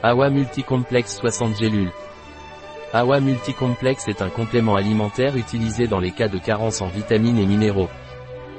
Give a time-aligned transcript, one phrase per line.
[0.00, 1.90] AWA Multicomplex 60 gélules.
[2.92, 7.46] AWA Multicomplex est un complément alimentaire utilisé dans les cas de carence en vitamines et
[7.46, 7.88] minéraux.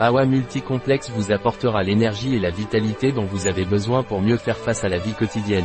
[0.02, 4.58] AWA Multicomplex vous apportera l'énergie et la vitalité dont vous avez besoin pour mieux faire
[4.58, 5.64] face à la vie quotidienne.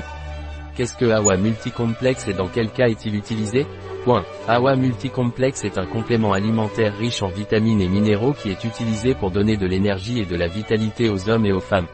[0.76, 3.66] Qu'est-ce que AWA Multicomplex et dans quel cas est-il utilisé?
[4.04, 4.24] Point.
[4.46, 9.32] AWA Multicomplex est un complément alimentaire riche en vitamines et minéraux qui est utilisé pour
[9.32, 11.88] donner de l'énergie et de la vitalité aux hommes et aux femmes.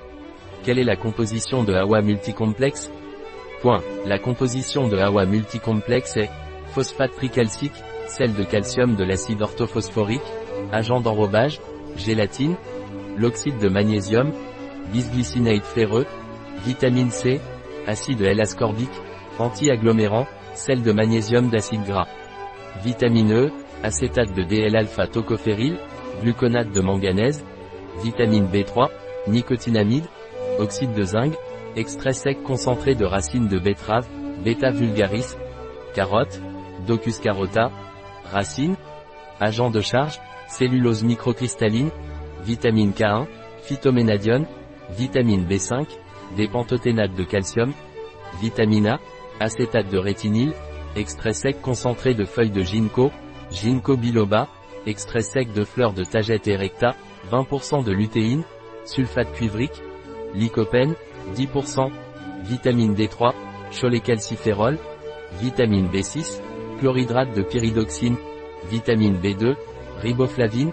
[0.64, 2.90] Quelle est la composition de AWA Multicomplex?
[4.06, 6.30] La composition de AWA Multicomplex est
[6.72, 7.74] phosphate tricalcique,
[8.06, 10.22] sel de calcium de l'acide orthophosphorique,
[10.72, 11.60] agent d'enrobage,
[11.94, 12.56] gélatine,
[13.18, 14.32] l'oxyde de magnésium,
[14.92, 16.06] bisglycinate ferreux,
[16.64, 17.38] vitamine C,
[17.86, 18.88] acide L-ascorbique,
[19.38, 22.08] anti-agglomérant, sel de magnésium d'acide gras.
[22.82, 23.50] Vitamine E,
[23.82, 25.76] acétate de DL-alpha-tocophéryl,
[26.22, 27.44] gluconate de manganèse,
[28.02, 28.88] vitamine B3,
[29.28, 30.06] nicotinamide,
[30.58, 31.34] oxyde de zinc,
[31.76, 34.06] extrait sec concentré de racines de betterave,
[34.44, 35.36] bêta vulgaris,
[35.94, 36.40] carotte,
[36.86, 37.70] docus carota,
[38.24, 38.76] racine,
[39.40, 41.90] agent de charge, cellulose microcristalline,
[42.44, 43.26] vitamine K1,
[43.62, 44.46] phytoménadione,
[44.90, 45.86] vitamine B5,
[46.36, 47.72] des de calcium,
[48.40, 49.00] vitamine A,
[49.40, 50.52] acétate de rétinyle,
[50.96, 53.10] extrait sec concentré de feuilles de ginkgo,
[53.50, 54.48] ginkgo biloba,
[54.86, 56.94] extrait sec de fleurs de tagette erecta,
[57.30, 58.42] 20% de lutéine,
[58.84, 59.82] sulfate cuivrique,
[60.34, 60.94] lycopène,
[61.34, 61.90] 10%,
[62.44, 63.32] vitamine D3,
[63.70, 64.78] cholécalciférol,
[65.40, 66.40] vitamine B6,
[66.78, 68.16] chlorhydrate de pyridoxine,
[68.70, 69.54] vitamine B2,
[70.02, 70.72] riboflavine,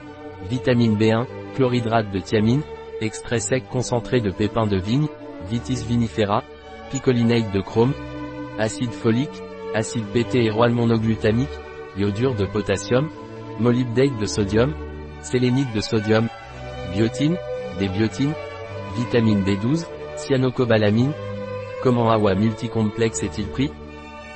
[0.50, 1.26] vitamine B1,
[1.56, 2.62] chlorhydrate de thiamine,
[3.02, 5.08] extrait sec concentré de pépins de vigne,
[5.50, 6.44] vitis vinifera,
[6.92, 7.94] picolinate de chrome,
[8.60, 9.42] acide folique,
[9.74, 11.50] acide bêta monoglutamique,
[11.98, 13.10] iodure de potassium,
[13.60, 14.74] molybdate de sodium,
[15.22, 16.28] sélénite de sodium,
[16.94, 17.38] biotine,
[17.80, 18.34] des biotines,
[18.96, 19.86] vitamine B12,
[20.28, 21.14] cyanocobalamine.
[21.82, 23.72] Comment AWA multicomplexe est-il pris?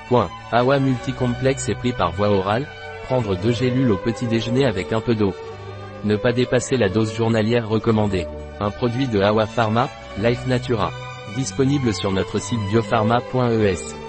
[0.08, 0.30] Point.
[0.52, 2.68] AWA multicomplexe est pris par voie orale,
[3.04, 5.34] prendre deux gélules au petit déjeuner avec un peu d'eau.
[6.04, 8.26] Ne pas dépasser la dose journalière recommandée.
[8.60, 9.90] Un produit de AWA Pharma,
[10.20, 10.92] Life Natura.
[11.36, 14.01] Disponible sur notre site biopharma.es.